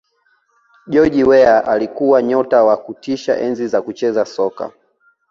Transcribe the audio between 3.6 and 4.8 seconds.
za kucheza soka